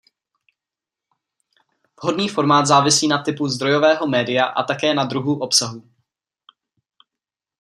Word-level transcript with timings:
Vhodný 2.03 2.29
formát 2.29 2.65
závisí 2.65 3.07
na 3.07 3.23
typu 3.23 3.47
zdrojového 3.47 4.07
média 4.07 4.45
a 4.45 4.63
také 4.63 4.93
na 4.93 5.05
druhu 5.05 5.39
obsahu. 5.39 5.83